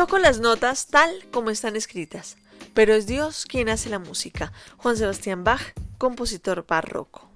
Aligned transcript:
Toco 0.00 0.18
las 0.18 0.40
notas 0.40 0.86
tal 0.86 1.10
como 1.30 1.50
están 1.50 1.76
escritas, 1.76 2.38
pero 2.72 2.94
es 2.94 3.06
Dios 3.06 3.44
quien 3.44 3.68
hace 3.68 3.90
la 3.90 3.98
música. 3.98 4.50
Juan 4.78 4.96
Sebastián 4.96 5.44
Bach, 5.44 5.60
compositor 5.98 6.64
barroco. 6.66 7.29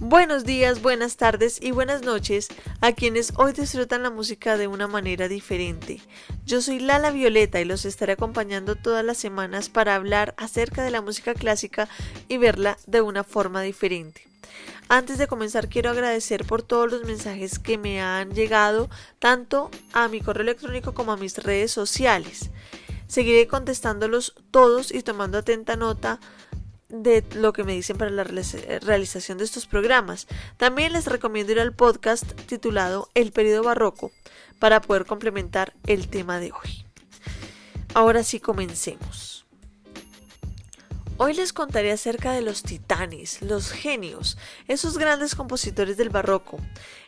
Buenos 0.00 0.44
días, 0.44 0.82
buenas 0.82 1.16
tardes 1.16 1.62
y 1.62 1.70
buenas 1.70 2.02
noches 2.02 2.48
a 2.80 2.92
quienes 2.92 3.32
hoy 3.36 3.52
disfrutan 3.52 4.02
la 4.02 4.10
música 4.10 4.56
de 4.56 4.66
una 4.66 4.88
manera 4.88 5.28
diferente. 5.28 6.00
Yo 6.44 6.60
soy 6.60 6.80
Lala 6.80 7.12
Violeta 7.12 7.60
y 7.60 7.64
los 7.64 7.84
estaré 7.84 8.14
acompañando 8.14 8.74
todas 8.74 9.04
las 9.04 9.18
semanas 9.18 9.68
para 9.68 9.94
hablar 9.94 10.34
acerca 10.36 10.82
de 10.82 10.90
la 10.90 11.00
música 11.00 11.32
clásica 11.32 11.88
y 12.26 12.38
verla 12.38 12.76
de 12.88 13.02
una 13.02 13.22
forma 13.22 13.62
diferente. 13.62 14.26
Antes 14.88 15.16
de 15.16 15.28
comenzar 15.28 15.68
quiero 15.68 15.90
agradecer 15.90 16.44
por 16.44 16.62
todos 16.62 16.90
los 16.90 17.04
mensajes 17.04 17.60
que 17.60 17.78
me 17.78 18.02
han 18.02 18.34
llegado 18.34 18.90
tanto 19.20 19.70
a 19.92 20.08
mi 20.08 20.20
correo 20.20 20.42
electrónico 20.42 20.92
como 20.92 21.12
a 21.12 21.16
mis 21.16 21.38
redes 21.38 21.70
sociales. 21.70 22.50
Seguiré 23.06 23.46
contestándolos 23.46 24.34
todos 24.50 24.92
y 24.92 25.02
tomando 25.02 25.38
atenta 25.38 25.76
nota 25.76 26.18
de 26.88 27.24
lo 27.34 27.52
que 27.52 27.64
me 27.64 27.72
dicen 27.72 27.96
para 27.96 28.10
la 28.10 28.24
realización 28.24 29.38
de 29.38 29.44
estos 29.44 29.66
programas. 29.66 30.26
También 30.56 30.92
les 30.92 31.06
recomiendo 31.06 31.52
ir 31.52 31.60
al 31.60 31.72
podcast 31.72 32.24
titulado 32.46 33.08
El 33.14 33.32
periodo 33.32 33.62
barroco 33.62 34.12
para 34.58 34.80
poder 34.80 35.04
complementar 35.04 35.74
el 35.86 36.08
tema 36.08 36.38
de 36.38 36.52
hoy. 36.52 36.86
Ahora 37.94 38.24
sí 38.24 38.40
comencemos. 38.40 39.46
Hoy 41.16 41.32
les 41.32 41.52
contaré 41.52 41.92
acerca 41.92 42.32
de 42.32 42.42
los 42.42 42.64
titanes, 42.64 43.40
los 43.40 43.70
genios, 43.70 44.36
esos 44.66 44.98
grandes 44.98 45.36
compositores 45.36 45.96
del 45.96 46.10
barroco. 46.10 46.58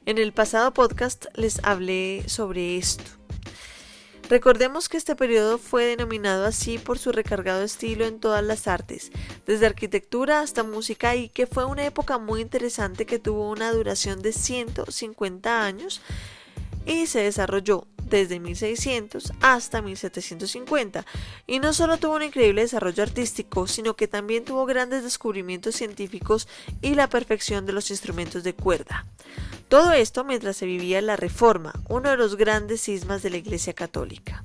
En 0.05 0.19
el 0.19 0.33
pasado 0.33 0.73
podcast 0.73 1.27
les 1.35 1.59
hablé 1.65 2.23
sobre 2.29 2.77
esto. 2.77 3.26
Recordemos 4.29 4.89
que 4.89 4.97
este 4.97 5.15
periodo 5.15 5.57
fue 5.57 5.87
denominado 5.87 6.47
así 6.47 6.79
por 6.79 6.99
su 6.99 7.13
recargado 7.13 7.63
estilo 7.63 8.07
en 8.07 8.19
todas 8.19 8.43
las 8.43 8.67
artes, 8.67 9.13
desde 9.47 9.67
arquitectura 9.67 10.41
hasta 10.41 10.65
música, 10.65 11.15
y 11.15 11.29
que 11.29 11.47
fue 11.47 11.65
una 11.65 11.85
época 11.85 12.19
muy 12.19 12.41
interesante 12.41 13.07
que 13.07 13.21
tuvo 13.21 13.49
una 13.49 13.71
duración 13.71 14.23
de 14.23 14.33
150 14.33 15.65
años 15.65 16.01
y 16.87 17.07
se 17.07 17.21
desarrolló 17.21 17.87
desde 18.03 18.41
1600 18.41 19.33
hasta 19.41 19.81
1750, 19.81 21.07
y 21.47 21.61
no 21.61 21.73
solo 21.73 21.97
tuvo 21.97 22.17
un 22.17 22.23
increíble 22.25 22.63
desarrollo 22.63 23.05
artístico, 23.05 23.69
sino 23.69 23.95
que 23.95 24.09
también 24.09 24.45
tuvo 24.45 24.67
grandes 24.67 25.05
descubrimientos 25.05 25.77
científicos 25.77 26.49
y 26.83 26.97
la 26.97 27.09
perfección 27.09 27.65
de 27.65 27.75
los 27.75 27.91
instrumentos 27.93 28.43
de 28.43 28.55
cuerda. 28.55 29.07
Todo 29.69 29.93
esto 29.93 30.23
mientras 30.23 30.57
se 30.57 30.65
vivía 30.65 31.03
la 31.03 31.17
Reforma, 31.17 31.73
uno 31.89 32.11
de 32.11 32.17
los 32.17 32.37
grandes 32.37 32.83
cismas 32.83 33.25
de 33.25 33.31
la 33.31 33.39
Iglesia 33.39 33.73
Católica. 33.73 34.45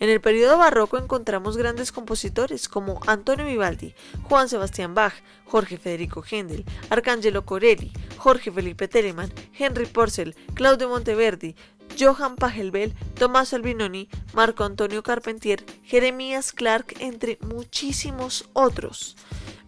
En 0.00 0.08
el 0.08 0.22
periodo 0.22 0.56
barroco 0.56 0.96
encontramos 0.96 1.58
grandes 1.58 1.92
compositores 1.92 2.66
como 2.66 2.98
Antonio 3.06 3.44
Vivaldi, 3.44 3.94
Juan 4.22 4.48
Sebastián 4.48 4.94
Bach, 4.94 5.12
Jorge 5.44 5.76
Federico 5.76 6.24
Händel, 6.28 6.64
Arcangelo 6.88 7.44
Corelli, 7.44 7.92
Jorge 8.16 8.50
Felipe 8.50 8.88
Telemann, 8.88 9.30
Henry 9.56 9.84
Porcel, 9.84 10.34
Claudio 10.54 10.88
Monteverdi, 10.88 11.54
Johann 12.00 12.36
Pachelbel, 12.36 12.94
Tomás 13.18 13.52
Albinoni, 13.52 14.08
Marco 14.32 14.64
Antonio 14.64 15.02
Carpentier, 15.02 15.62
Jeremías 15.84 16.52
Clark, 16.52 16.94
entre 17.00 17.38
muchísimos 17.42 18.48
otros 18.54 19.14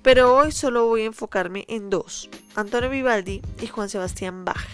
pero 0.05 0.37
hoy 0.37 0.53
solo 0.53 0.87
voy 0.87 1.01
a 1.01 1.07
enfocarme 1.07 1.65
en 1.67 1.89
dos, 1.89 2.29
Antonio 2.55 2.91
Vivaldi 2.91 3.41
y 3.61 3.67
Juan 3.67 3.89
Sebastián 3.89 4.45
Bach. 4.45 4.69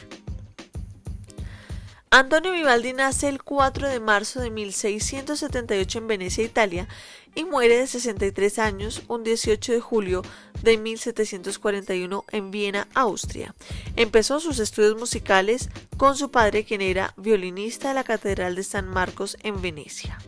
Antonio 2.10 2.50
Vivaldi 2.50 2.92
nace 2.92 3.28
el 3.28 3.40
4 3.40 3.88
de 3.88 4.00
marzo 4.00 4.40
de 4.40 4.50
1678 4.50 5.98
en 5.98 6.08
Venecia, 6.08 6.44
Italia, 6.44 6.88
y 7.36 7.44
muere 7.44 7.78
de 7.78 7.86
63 7.86 8.58
años 8.58 9.02
un 9.06 9.22
18 9.22 9.72
de 9.72 9.80
julio 9.80 10.22
de 10.64 10.76
1741 10.76 12.24
en 12.32 12.50
Viena, 12.50 12.88
Austria. 12.94 13.54
Empezó 13.94 14.40
sus 14.40 14.58
estudios 14.58 14.98
musicales 14.98 15.70
con 15.96 16.16
su 16.16 16.32
padre, 16.32 16.64
quien 16.64 16.80
era 16.80 17.14
violinista 17.16 17.90
de 17.90 17.94
la 17.94 18.02
Catedral 18.02 18.56
de 18.56 18.64
San 18.64 18.88
Marcos 18.88 19.36
en 19.44 19.62
Venecia. 19.62 20.18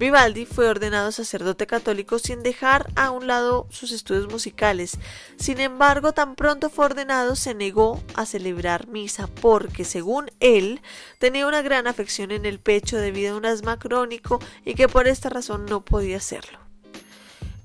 Vivaldi 0.00 0.46
fue 0.46 0.66
ordenado 0.66 1.12
sacerdote 1.12 1.66
católico 1.66 2.18
sin 2.18 2.42
dejar 2.42 2.90
a 2.96 3.10
un 3.10 3.26
lado 3.26 3.66
sus 3.68 3.92
estudios 3.92 4.32
musicales. 4.32 4.96
Sin 5.36 5.60
embargo, 5.60 6.12
tan 6.12 6.36
pronto 6.36 6.70
fue 6.70 6.86
ordenado, 6.86 7.36
se 7.36 7.52
negó 7.52 8.02
a 8.14 8.24
celebrar 8.24 8.88
misa 8.88 9.26
porque, 9.26 9.84
según 9.84 10.30
él, 10.40 10.80
tenía 11.18 11.46
una 11.46 11.60
gran 11.60 11.86
afección 11.86 12.30
en 12.30 12.46
el 12.46 12.60
pecho 12.60 12.96
debido 12.96 13.34
a 13.34 13.36
un 13.36 13.44
asma 13.44 13.78
crónico 13.78 14.40
y 14.64 14.72
que 14.72 14.88
por 14.88 15.06
esta 15.06 15.28
razón 15.28 15.66
no 15.66 15.84
podía 15.84 16.16
hacerlo. 16.16 16.58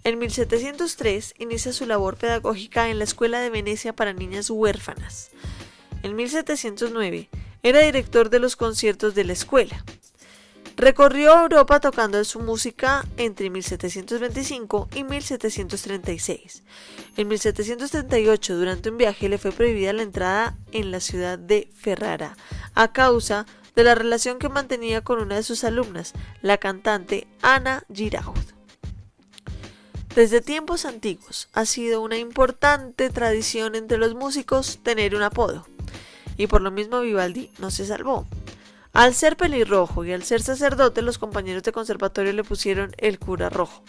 En 0.03 0.19
1703 0.19 1.35
inicia 1.39 1.71
su 1.71 1.85
labor 1.85 2.17
pedagógica 2.17 2.89
en 2.89 2.97
la 2.97 3.05
Escuela 3.05 3.39
de 3.39 3.49
Venecia 3.49 3.95
para 3.95 4.11
niñas 4.11 4.49
huérfanas. 4.49 5.29
En 6.03 6.17
1709 6.17 7.29
era 7.63 7.79
director 7.79 8.29
de 8.29 8.39
los 8.39 8.57
conciertos 8.57 9.15
de 9.15 9.23
la 9.23 9.31
escuela. 9.31 9.85
Recorrió 10.77 11.41
Europa 11.41 11.79
tocando 11.79 12.21
su 12.25 12.41
música 12.41 13.05
entre 13.15 13.49
1725 13.49 14.89
y 14.93 15.05
1736. 15.05 16.63
En 17.15 17.27
1738, 17.29 18.57
durante 18.57 18.89
un 18.89 18.97
viaje, 18.97 19.29
le 19.29 19.37
fue 19.37 19.53
prohibida 19.53 19.93
la 19.93 20.01
entrada 20.01 20.57
en 20.73 20.91
la 20.91 20.99
ciudad 20.99 21.39
de 21.39 21.71
Ferrara 21.73 22.35
a 22.73 22.91
causa 22.91 23.45
de 23.73 23.85
la 23.85 23.95
relación 23.95 24.37
que 24.37 24.49
mantenía 24.49 25.01
con 25.01 25.21
una 25.21 25.35
de 25.35 25.43
sus 25.43 25.63
alumnas, 25.63 26.13
la 26.41 26.57
cantante 26.57 27.27
Ana 27.41 27.85
Giraud. 27.93 28.35
Desde 30.13 30.41
tiempos 30.41 30.83
antiguos 30.83 31.47
ha 31.53 31.65
sido 31.65 32.01
una 32.01 32.17
importante 32.17 33.09
tradición 33.09 33.75
entre 33.75 33.97
los 33.97 34.13
músicos 34.13 34.79
tener 34.83 35.15
un 35.15 35.23
apodo, 35.23 35.65
y 36.35 36.47
por 36.47 36.61
lo 36.61 36.71
mismo 36.71 36.99
Vivaldi 36.99 37.51
no 37.59 37.71
se 37.71 37.85
salvó. 37.85 38.25
Al 38.95 39.13
ser 39.13 39.35
pelirrojo 39.35 40.05
y 40.05 40.13
al 40.13 40.23
ser 40.23 40.41
sacerdote, 40.41 41.01
los 41.01 41.17
compañeros 41.17 41.63
de 41.63 41.73
conservatorio 41.73 42.31
le 42.31 42.45
pusieron 42.45 42.93
el 42.97 43.19
cura 43.19 43.49
rojo. 43.49 43.83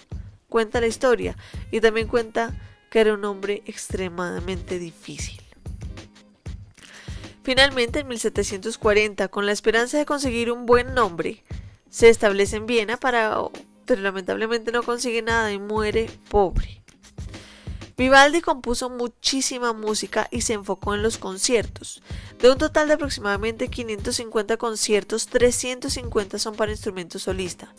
Cuenta 0.49 0.81
la 0.81 0.89
historia 0.89 1.37
y 1.71 1.81
también 1.81 2.09
cuenta 2.09 2.57
que 2.91 3.03
era 3.03 3.15
un 3.15 3.25
hombre 3.25 3.63
extremadamente 3.67 4.81
difícil. 4.81 5.41
Finalmente, 7.45 8.01
en 8.01 8.09
1740, 8.09 9.29
con 9.29 9.47
la 9.47 9.53
esperanza 9.53 9.97
de 9.97 10.07
conseguir 10.07 10.51
un 10.51 10.67
buen 10.67 10.93
nombre, 10.93 11.45
se 11.89 12.09
establece 12.09 12.57
en 12.57 12.67
Viena 12.67 12.97
pero 12.97 13.53
lamentablemente 14.03 14.73
no 14.73 14.83
consigue 14.83 15.23
nada 15.23 15.53
y 15.53 15.61
muere 15.61 16.11
pobre. 16.29 16.83
Vivaldi 17.97 18.43
compuso 18.43 18.91
muchísima 18.91 19.73
música 19.73 20.29
y 20.31 20.43
se 20.43 20.53
enfocó 20.53 20.95
en 20.95 21.03
los 21.03 21.17
conciertos. 21.17 22.03
De 22.39 22.51
un 22.51 22.59
total 22.59 22.89
de 22.89 22.95
aproximadamente 22.95 23.69
550 23.69 24.59
conciertos, 24.59 25.29
350 25.29 26.39
son 26.39 26.57
para 26.57 26.73
instrumento 26.73 27.19
solista. 27.19 27.73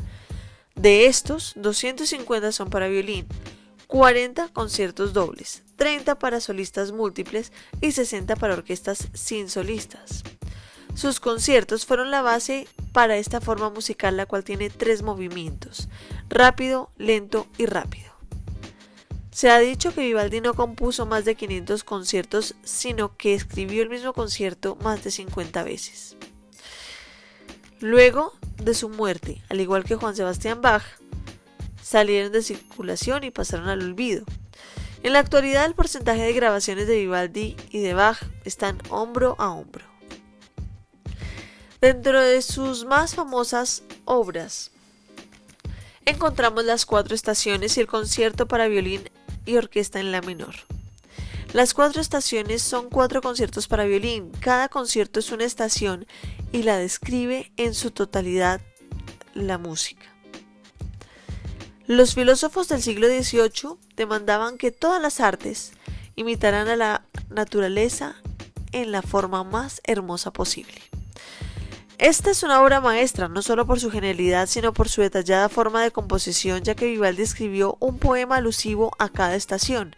De 0.74 1.06
estos, 1.06 1.54
250 1.56 2.52
son 2.52 2.72
para 2.72 2.88
violín, 2.88 3.28
40 3.86 4.50
conciertos 4.50 5.14
dobles, 5.14 5.64
30 5.76 6.18
para 6.18 6.40
solistas 6.40 6.92
múltiples 6.92 7.52
y 7.80 7.92
60 7.92 8.36
para 8.38 8.56
orquestas 8.56 9.10
sin 9.14 9.50
solistas. 9.50 10.24
Sus 10.96 11.20
conciertos 11.20 11.86
fueron 11.86 12.10
la 12.10 12.24
base 12.24 12.68
para 12.92 13.18
esta 13.18 13.40
forma 13.40 13.70
musical 13.70 14.18
la 14.18 14.26
cual 14.26 14.44
tiene 14.44 14.72
tres 14.72 15.04
movimientos, 15.04 15.90
rápido, 16.28 16.90
lento 16.98 17.46
y 17.60 17.68
rápido. 17.68 18.17
Se 19.38 19.52
ha 19.52 19.60
dicho 19.60 19.94
que 19.94 20.02
Vivaldi 20.02 20.42
no 20.42 20.56
compuso 20.56 21.06
más 21.06 21.24
de 21.24 21.36
500 21.36 21.84
conciertos, 21.84 22.56
sino 22.64 23.16
que 23.18 23.36
escribió 23.36 23.84
el 23.84 23.90
mismo 23.92 24.12
concierto 24.14 24.76
más 24.78 25.04
de 25.04 25.12
50 25.12 25.62
veces. 25.62 26.18
Luego 27.80 28.34
de 28.58 28.74
su 28.74 28.90
muerte, 28.90 29.44
al 29.50 29.62
igual 29.62 29.84
que 29.84 29.94
Juan 29.94 30.16
Sebastián 30.16 30.64
Bach, 30.64 30.82
salieron 31.84 32.32
de 32.32 32.42
circulación 32.42 33.24
y 33.26 33.30
pasaron 33.30 33.70
al 33.70 33.84
olvido. 33.84 34.26
En 35.04 35.14
la 35.14 35.20
actualidad 35.20 35.66
el 35.66 35.76
porcentaje 35.76 36.24
de 36.24 36.34
grabaciones 36.34 36.88
de 36.88 36.98
Vivaldi 36.98 37.56
y 37.70 37.78
de 37.78 37.94
Bach 37.94 38.18
están 38.44 38.82
hombro 38.90 39.36
a 39.38 39.52
hombro. 39.52 39.86
Dentro 41.80 42.20
de 42.24 42.42
sus 42.42 42.86
más 42.86 43.14
famosas 43.14 43.84
obras 44.06 44.72
encontramos 46.06 46.66
las 46.66 46.88
cuatro 46.88 47.14
estaciones 47.14 47.78
y 47.78 47.82
el 47.82 47.88
concierto 47.88 48.48
para 48.48 48.68
violín 48.68 49.12
y 49.48 49.58
orquesta 49.58 50.00
en 50.00 50.12
la 50.12 50.22
menor. 50.22 50.54
Las 51.54 51.74
cuatro 51.74 52.02
estaciones 52.02 52.62
son 52.62 52.90
cuatro 52.90 53.22
conciertos 53.22 53.68
para 53.68 53.86
violín. 53.86 54.32
Cada 54.42 54.68
concierto 54.70 55.20
es 55.20 55.32
una 55.32 55.46
estación 55.46 56.06
y 56.52 56.64
la 56.64 56.78
describe 56.78 57.52
en 57.58 57.74
su 57.74 57.92
totalidad 57.92 58.62
la 59.34 59.58
música. 59.58 60.06
Los 61.86 62.16
filósofos 62.16 62.68
del 62.68 62.82
siglo 62.82 63.08
XVIII 63.08 63.78
demandaban 63.96 64.58
que 64.58 64.72
todas 64.72 65.02
las 65.02 65.22
artes 65.22 65.72
imitaran 66.18 66.68
a 66.68 66.76
la 66.76 67.06
naturaleza 67.30 68.16
en 68.74 68.92
la 68.92 69.02
forma 69.02 69.46
más 69.46 69.82
hermosa 69.86 70.32
posible. 70.32 70.82
Esta 72.00 72.30
es 72.30 72.44
una 72.44 72.62
obra 72.62 72.80
maestra, 72.80 73.28
no 73.28 73.42
solo 73.42 73.66
por 73.66 73.80
su 73.80 73.90
genialidad, 73.90 74.48
sino 74.48 74.72
por 74.72 74.88
su 74.88 75.02
detallada 75.02 75.50
forma 75.50 75.82
de 75.82 75.90
composición, 75.90 76.62
ya 76.62 76.76
que 76.76 76.86
Vivaldi 76.86 77.24
escribió 77.24 77.76
un 77.80 77.98
poema 77.98 78.36
alusivo 78.36 78.92
a 79.00 79.10
cada 79.10 79.36
estación. 79.36 79.96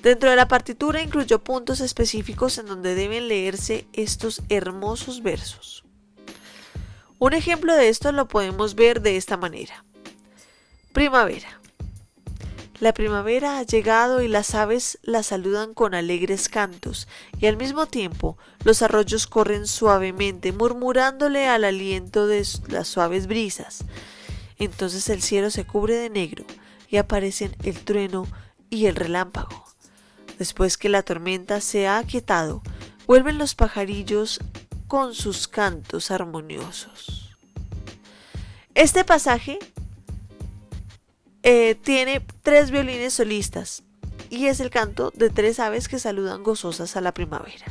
Dentro 0.00 0.30
de 0.30 0.36
la 0.36 0.46
partitura 0.46 1.02
incluyó 1.02 1.42
puntos 1.42 1.80
específicos 1.80 2.58
en 2.58 2.66
donde 2.66 2.94
deben 2.94 3.26
leerse 3.26 3.88
estos 3.92 4.42
hermosos 4.48 5.24
versos. 5.24 5.84
Un 7.18 7.32
ejemplo 7.32 7.74
de 7.74 7.88
esto 7.88 8.12
lo 8.12 8.28
podemos 8.28 8.76
ver 8.76 9.00
de 9.00 9.16
esta 9.16 9.36
manera. 9.36 9.84
Primavera. 10.92 11.60
La 12.84 12.92
primavera 12.92 13.56
ha 13.56 13.62
llegado 13.62 14.20
y 14.20 14.28
las 14.28 14.54
aves 14.54 14.98
la 15.00 15.22
saludan 15.22 15.72
con 15.72 15.94
alegres 15.94 16.50
cantos, 16.50 17.08
y 17.40 17.46
al 17.46 17.56
mismo 17.56 17.86
tiempo 17.86 18.36
los 18.62 18.82
arroyos 18.82 19.26
corren 19.26 19.66
suavemente, 19.66 20.52
murmurándole 20.52 21.48
al 21.48 21.64
aliento 21.64 22.26
de 22.26 22.46
las 22.68 22.86
suaves 22.86 23.26
brisas. 23.26 23.86
Entonces 24.58 25.08
el 25.08 25.22
cielo 25.22 25.48
se 25.48 25.64
cubre 25.64 25.94
de 25.94 26.10
negro 26.10 26.44
y 26.90 26.98
aparecen 26.98 27.56
el 27.62 27.82
trueno 27.82 28.26
y 28.68 28.84
el 28.84 28.96
relámpago. 28.96 29.64
Después 30.38 30.76
que 30.76 30.90
la 30.90 31.02
tormenta 31.02 31.62
se 31.62 31.88
ha 31.88 31.96
aquietado, 31.96 32.60
vuelven 33.06 33.38
los 33.38 33.54
pajarillos 33.54 34.40
con 34.88 35.14
sus 35.14 35.48
cantos 35.48 36.10
armoniosos. 36.10 37.34
Este 38.74 39.04
pasaje 39.04 39.58
eh, 41.46 41.74
tiene 41.74 42.24
tres 42.42 42.70
violines 42.70 43.12
solistas 43.12 43.82
y 44.30 44.46
es 44.46 44.60
el 44.60 44.70
canto 44.70 45.12
de 45.14 45.28
tres 45.28 45.60
aves 45.60 45.88
que 45.88 45.98
saludan 45.98 46.42
gozosas 46.42 46.96
a 46.96 47.02
la 47.02 47.12
primavera. 47.12 47.66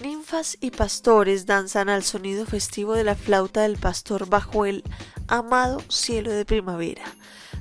Ninfas 0.00 0.56
y 0.60 0.70
pastores 0.70 1.44
danzan 1.44 1.88
al 1.88 2.04
sonido 2.04 2.46
festivo 2.46 2.94
de 2.94 3.02
la 3.02 3.16
flauta 3.16 3.62
del 3.62 3.78
pastor 3.78 4.28
bajo 4.28 4.64
el 4.64 4.84
amado 5.26 5.82
cielo 5.88 6.30
de 6.30 6.44
primavera, 6.44 7.02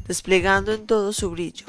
desplegando 0.08 0.72
en 0.72 0.86
todo 0.86 1.12
su 1.12 1.32
brillo. 1.32 1.66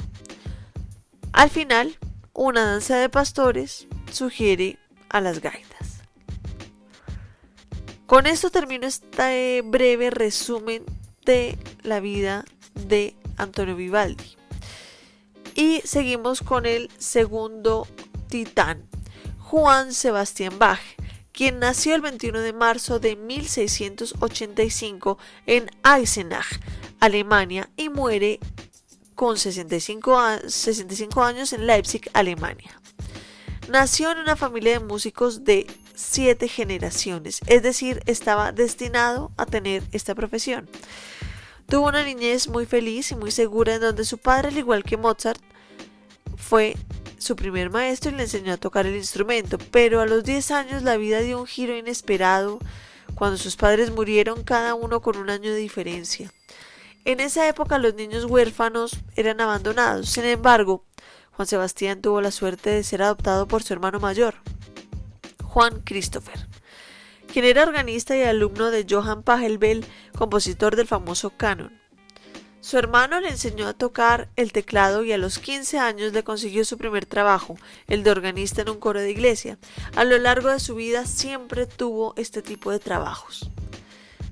Al 1.33 1.49
final, 1.49 1.97
una 2.33 2.65
danza 2.65 2.97
de 2.97 3.09
pastores 3.09 3.87
sugiere 4.11 4.77
a 5.09 5.21
las 5.21 5.41
gaitas. 5.41 6.01
Con 8.05 8.27
esto 8.27 8.51
termino 8.51 8.85
este 8.85 9.63
breve 9.63 10.11
resumen 10.11 10.85
de 11.27 11.59
la 11.83 11.99
vida 11.99 12.43
de 12.73 13.15
Antonio 13.37 13.75
Vivaldi. 13.75 14.35
Y 15.53 15.81
seguimos 15.83 16.41
con 16.41 16.65
el 16.65 16.89
segundo 16.97 17.87
titán, 18.29 18.87
Juan 19.39 19.93
Sebastián 19.93 20.57
Bach, 20.57 20.79
quien 21.31 21.59
nació 21.59 21.93
el 21.93 22.01
21 22.01 22.39
de 22.39 22.53
marzo 22.53 22.97
de 22.99 23.15
1685 23.15 25.19
en 25.45 25.69
Eisenach, 25.83 26.59
Alemania, 26.99 27.69
y 27.77 27.89
muere 27.89 28.39
con 29.13 29.37
65, 29.37 30.19
65 30.47 31.23
años 31.23 31.53
en 31.53 31.67
Leipzig, 31.67 32.09
Alemania. 32.13 32.81
Nació 33.69 34.11
en 34.11 34.19
una 34.19 34.35
familia 34.35 34.73
de 34.73 34.79
músicos 34.79 35.43
de 35.43 35.67
siete 35.93 36.47
generaciones, 36.47 37.41
es 37.47 37.63
decir, 37.63 38.01
estaba 38.05 38.51
destinado 38.51 39.31
a 39.37 39.45
tener 39.45 39.83
esta 39.91 40.15
profesión. 40.15 40.69
Tuvo 41.67 41.87
una 41.87 42.03
niñez 42.03 42.47
muy 42.47 42.65
feliz 42.65 43.11
y 43.11 43.15
muy 43.15 43.29
segura 43.31 43.75
en 43.75 43.81
donde 43.81 44.05
su 44.05 44.17
padre, 44.17 44.47
al 44.47 44.57
igual 44.57 44.85
que 44.85 44.95
Mozart, 44.95 45.41
fue 46.37 46.77
su 47.17 47.35
primer 47.35 47.69
maestro 47.69 48.11
y 48.11 48.15
le 48.15 48.23
enseñó 48.23 48.53
a 48.53 48.57
tocar 48.57 48.85
el 48.85 48.95
instrumento, 48.95 49.57
pero 49.71 49.99
a 49.99 50.05
los 50.05 50.23
10 50.23 50.51
años 50.51 50.83
la 50.83 50.95
vida 50.95 51.19
dio 51.19 51.39
un 51.39 51.45
giro 51.45 51.75
inesperado. 51.75 52.59
Cuando 53.15 53.37
sus 53.37 53.57
padres 53.57 53.91
murieron 53.91 54.43
cada 54.43 54.75
uno 54.75 55.01
con 55.01 55.17
un 55.17 55.29
año 55.29 55.51
de 55.51 55.57
diferencia. 55.57 56.31
En 57.03 57.19
esa 57.19 57.47
época 57.49 57.79
los 57.79 57.95
niños 57.95 58.25
huérfanos 58.25 58.99
eran 59.15 59.41
abandonados, 59.41 60.09
sin 60.09 60.25
embargo, 60.25 60.85
Juan 61.31 61.47
Sebastián 61.47 62.01
tuvo 62.01 62.21
la 62.21 62.31
suerte 62.31 62.69
de 62.69 62.83
ser 62.83 63.01
adoptado 63.01 63.47
por 63.47 63.63
su 63.63 63.73
hermano 63.73 63.99
mayor, 63.99 64.35
Juan 65.43 65.81
Christopher 65.83 66.47
quien 67.31 67.45
era 67.45 67.63
organista 67.63 68.15
y 68.17 68.23
alumno 68.23 68.71
de 68.71 68.85
Johann 68.89 69.23
Pachelbel, 69.23 69.85
compositor 70.17 70.75
del 70.75 70.87
famoso 70.87 71.31
canon. 71.31 71.79
Su 72.59 72.77
hermano 72.77 73.21
le 73.21 73.29
enseñó 73.29 73.67
a 73.67 73.73
tocar 73.73 74.29
el 74.35 74.51
teclado 74.51 75.03
y 75.03 75.11
a 75.13 75.17
los 75.17 75.39
15 75.39 75.79
años 75.79 76.11
le 76.11 76.23
consiguió 76.23 76.65
su 76.65 76.77
primer 76.77 77.05
trabajo, 77.05 77.55
el 77.87 78.03
de 78.03 78.11
organista 78.11 78.63
en 78.63 78.69
un 78.69 78.79
coro 78.79 78.99
de 78.99 79.11
iglesia. 79.11 79.57
A 79.95 80.03
lo 80.03 80.17
largo 80.17 80.49
de 80.49 80.59
su 80.59 80.75
vida 80.75 81.05
siempre 81.05 81.65
tuvo 81.65 82.13
este 82.17 82.41
tipo 82.41 82.71
de 82.71 82.79
trabajos. 82.79 83.49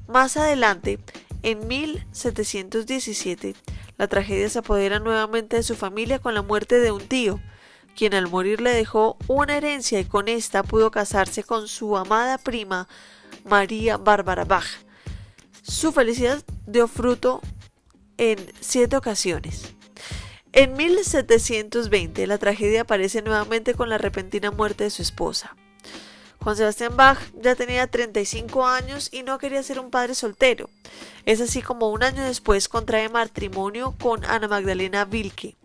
Más 0.08 0.36
adelante, 0.38 1.00
en 1.44 1.68
1717, 1.68 3.56
la 3.98 4.08
tragedia 4.08 4.50
se 4.50 4.60
apodera 4.60 5.00
nuevamente 5.00 5.56
de 5.56 5.64
su 5.64 5.76
familia 5.76 6.20
con 6.20 6.34
la 6.34 6.42
muerte 6.42 6.80
de 6.80 6.92
un 6.92 7.08
tío, 7.08 7.40
quien 7.96 8.14
al 8.14 8.30
morir 8.30 8.62
le 8.62 8.72
dejó 8.72 9.18
una 9.28 9.58
herencia 9.58 10.00
y 10.00 10.06
con 10.06 10.28
esta 10.28 10.64
pudo 10.64 10.92
casarse 10.92 11.44
con 11.44 11.68
su 11.68 11.98
amada 11.98 12.38
prima 12.38 12.88
María 13.46 13.98
Bárbara 13.98 14.46
Bach. 14.46 14.66
Su 15.64 15.92
felicidad 15.92 16.44
dio 16.68 16.88
fruto 16.88 17.42
en 18.18 18.38
siete 18.60 18.98
ocasiones. 18.98 19.74
En 20.52 20.74
1720 20.74 22.28
la 22.28 22.38
tragedia 22.38 22.82
aparece 22.82 23.22
nuevamente 23.22 23.74
con 23.74 23.90
la 23.90 23.98
repentina 23.98 24.52
muerte 24.52 24.86
de 24.86 24.90
su 24.90 25.02
esposa. 25.02 25.56
Juan 26.42 26.56
Sebastián 26.56 26.96
Bach 26.96 27.18
ya 27.42 27.56
tenía 27.56 27.88
35 27.88 28.68
años 28.68 29.10
y 29.12 29.24
no 29.24 29.40
quería 29.40 29.64
ser 29.64 29.80
un 29.80 29.90
padre 29.90 30.14
soltero. 30.14 30.70
Es 31.26 31.42
así 31.42 31.64
como 31.64 31.90
un 31.90 32.04
año 32.04 32.24
después 32.24 32.70
contrae 32.70 33.10
matrimonio 33.10 33.96
con 34.00 34.24
Ana 34.26 34.48
Magdalena 34.48 35.08
Wilke, 35.12 35.56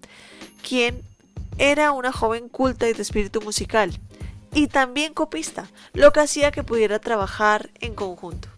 quien 0.66 1.02
era 1.60 1.92
una 1.92 2.10
joven 2.10 2.48
culta 2.48 2.88
y 2.88 2.94
de 2.94 3.02
espíritu 3.02 3.42
musical, 3.42 3.92
y 4.54 4.68
también 4.68 5.12
copista, 5.12 5.68
lo 5.92 6.10
que 6.10 6.20
hacía 6.20 6.52
que 6.52 6.64
pudiera 6.64 6.98
trabajar 7.00 7.70
en 7.80 7.94
conjunto. 7.94 8.48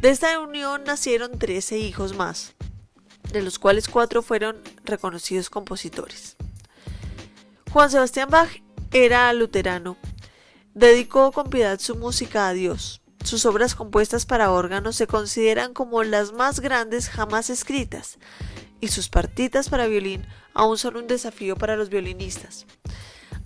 De 0.00 0.10
esta 0.10 0.40
unión 0.40 0.82
nacieron 0.82 1.38
13 1.38 1.78
hijos 1.78 2.16
más, 2.16 2.54
de 3.32 3.42
los 3.42 3.60
cuales 3.60 3.86
cuatro 3.86 4.22
fueron 4.22 4.60
reconocidos 4.84 5.50
compositores. 5.50 6.34
Juan 7.70 7.92
Sebastián 7.92 8.28
Bach 8.28 8.50
era 8.90 9.32
luterano. 9.32 9.96
Dedicó 10.74 11.30
con 11.30 11.48
piedad 11.48 11.78
su 11.78 11.94
música 11.94 12.48
a 12.48 12.54
Dios. 12.54 13.02
Sus 13.22 13.46
obras 13.46 13.76
compuestas 13.76 14.26
para 14.26 14.50
órgano 14.50 14.92
se 14.92 15.06
consideran 15.06 15.72
como 15.72 16.02
las 16.02 16.32
más 16.32 16.58
grandes 16.58 17.08
jamás 17.08 17.50
escritas, 17.50 18.18
y 18.84 18.88
sus 18.88 19.08
partitas 19.08 19.70
para 19.70 19.86
violín 19.86 20.26
aún 20.52 20.76
son 20.76 20.96
un 20.96 21.06
desafío 21.06 21.56
para 21.56 21.74
los 21.74 21.88
violinistas. 21.88 22.66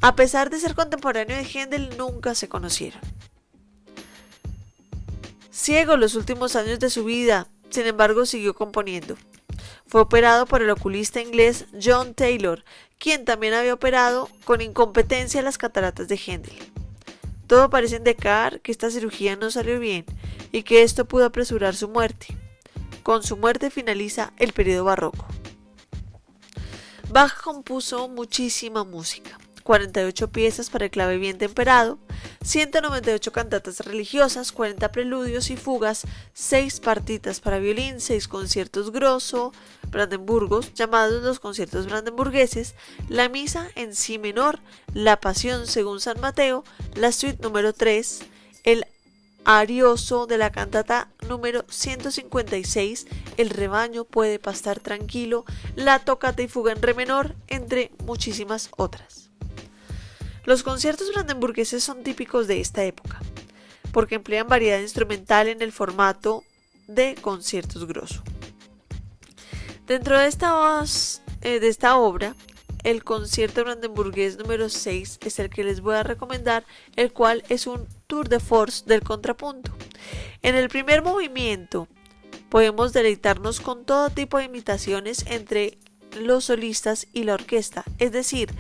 A 0.01 0.17
pesar 0.17 0.51
de 0.51 0.59
ser 0.59 0.75
contemporáneo 0.75 1.37
de 1.37 1.45
Händel, 1.45 1.97
nunca 1.97 2.35
se 2.35 2.49
conocieron. 2.49 3.01
Ciego 5.53 5.97
los 5.97 6.17
últimos 6.17 6.57
años 6.57 6.81
de 6.81 6.91
su 6.91 7.05
vida, 7.05 7.47
sin 7.71 7.87
embargo, 7.87 8.27
siguió 8.27 8.55
componiendo. 8.55 9.17
Fue 9.87 10.01
operado 10.01 10.45
por 10.47 10.61
el 10.61 10.71
oculista 10.71 11.21
inglés 11.21 11.67
John 11.81 12.15
Taylor, 12.15 12.65
quien 12.99 13.25
también 13.25 13.55
había 13.55 13.75
operado 13.75 14.29
con 14.45 14.61
incompetencia 14.61 15.41
las 15.41 15.57
cataratas 15.57 16.09
de 16.09 16.17
Händel. 16.17 16.57
Todo 17.47 17.71
parece 17.71 17.97
indicar 17.97 18.61
que 18.61 18.73
esta 18.73 18.91
cirugía 18.91 19.37
no 19.37 19.53
salió 19.53 19.79
bien 19.79 20.05
y 20.51 20.65
que 20.65 20.83
esto 20.83 21.05
pudo 21.05 21.27
apresurar 21.27 21.77
su 21.77 21.89
muerte. 21.89 22.37
Con 23.09 23.23
su 23.23 23.39
muerte 23.39 23.71
finaliza 23.71 24.35
el 24.37 24.53
periodo 24.53 24.85
barroco. 24.85 25.27
Bach 27.09 27.41
compuso 27.41 28.07
muchísima 28.07 28.85
música. 28.85 29.39
48 29.63 30.31
piezas 30.31 30.69
para 30.69 30.85
el 30.85 30.91
clave 30.91 31.17
bien 31.17 31.39
temperado, 31.39 31.99
198 32.45 33.33
cantatas 33.33 33.81
religiosas, 33.81 34.53
40 34.53 34.93
preludios 34.93 35.49
y 35.49 35.57
fugas, 35.57 36.03
6 36.35 36.81
partitas 36.81 37.41
para 37.41 37.59
violín, 37.59 37.99
6 38.03 38.29
conciertos 38.29 38.93
grosso, 38.93 39.53
brandenburgos, 39.91 40.75
llamados 40.75 41.23
los 41.23 41.41
conciertos 41.41 41.87
brandenburgueses, 41.87 42.75
la 43.09 43.31
misa 43.31 43.71
en 43.75 43.95
si 43.95 44.19
menor, 44.19 44.61
la 44.93 45.19
pasión 45.19 45.67
según 45.67 46.01
San 46.01 46.21
Mateo, 46.21 46.63
la 46.95 47.11
suite 47.13 47.43
número 47.43 47.73
3, 47.73 48.21
el 48.65 48.85
arioso 49.49 50.27
de 50.27 50.37
la 50.37 50.53
cantata 50.53 51.09
número 51.27 51.65
156, 51.71 53.07
El 53.39 53.49
rebaño 53.49 54.05
puede 54.05 54.39
pastar 54.39 54.79
tranquilo, 54.79 55.47
La 55.75 56.01
tocata 56.01 56.43
y 56.43 56.49
fuga 56.49 56.73
en 56.73 56.83
re 56.83 56.93
menor, 56.93 57.35
entre 57.47 57.91
muchísimas 58.05 58.69
otras. 58.77 59.31
Los 60.45 60.63
conciertos 60.63 61.11
brandenburgueses 61.15 61.83
son 61.83 62.03
típicos 62.03 62.47
de 62.47 62.61
esta 62.61 62.85
época, 62.85 63.21
porque 63.91 64.17
emplean 64.17 64.49
variedad 64.49 64.81
instrumental 64.81 65.49
en 65.49 65.63
el 65.63 65.73
formato 65.73 66.45
de 66.87 67.15
conciertos 67.15 67.87
grosso. 67.87 68.23
Dentro 69.87 70.19
de 70.19 70.27
esta, 70.27 70.85
eh, 71.41 71.59
de 71.59 71.69
esta 71.69 71.97
obra 71.97 72.35
el 72.85 73.05
concierto 73.05 73.65
brandenburgués 73.65 74.39
número 74.39 74.69
6 74.69 75.19
es 75.23 75.39
el 75.39 75.51
que 75.51 75.65
les 75.65 75.81
voy 75.81 75.95
a 75.97 76.03
recomendar, 76.03 76.65
el 76.97 77.13
cual 77.13 77.43
es 77.49 77.67
un 77.67 77.87
tour 78.07 78.29
de 78.29 78.41
force 78.41 78.85
del 78.87 79.03
contrapunto. 79.03 79.73
En 80.43 80.55
el 80.55 80.69
primer 80.69 81.03
movimiento 81.03 81.89
podemos 82.49 82.93
deleitarnos 82.93 83.61
con 83.61 83.85
todo 83.85 84.11
tipo 84.11 84.39
de 84.39 84.45
imitaciones 84.45 85.27
entre 85.27 85.79
los 86.19 86.47
solistas 86.47 87.07
y 87.13 87.25
la 87.25 87.35
orquesta, 87.35 87.85
es 87.99 88.13
decir, 88.13 88.51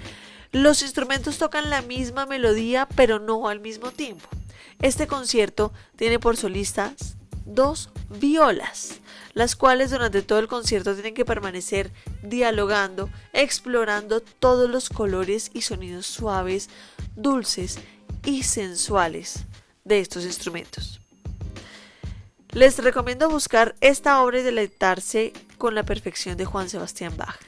los 0.52 0.82
instrumentos 0.82 1.38
tocan 1.38 1.70
la 1.70 1.82
misma 1.82 2.26
melodía 2.26 2.88
pero 2.96 3.18
no 3.18 3.48
al 3.48 3.60
mismo 3.60 3.90
tiempo. 3.90 4.28
Este 4.80 5.06
concierto 5.06 5.72
tiene 5.96 6.18
por 6.18 6.36
solistas 6.36 7.16
dos 7.44 7.90
violas, 8.20 9.00
las 9.38 9.54
cuales 9.54 9.92
durante 9.92 10.22
todo 10.22 10.40
el 10.40 10.48
concierto 10.48 10.94
tienen 10.94 11.14
que 11.14 11.24
permanecer 11.24 11.92
dialogando, 12.24 13.08
explorando 13.32 14.20
todos 14.20 14.68
los 14.68 14.88
colores 14.88 15.52
y 15.54 15.62
sonidos 15.62 16.06
suaves, 16.06 16.68
dulces 17.14 17.78
y 18.24 18.42
sensuales 18.42 19.44
de 19.84 20.00
estos 20.00 20.24
instrumentos. 20.24 21.00
Les 22.50 22.78
recomiendo 22.78 23.30
buscar 23.30 23.76
esta 23.80 24.20
obra 24.24 24.40
y 24.40 24.42
deleitarse 24.42 25.32
con 25.56 25.76
la 25.76 25.84
perfección 25.84 26.36
de 26.36 26.44
Juan 26.44 26.68
Sebastián 26.68 27.16
Bach. 27.16 27.38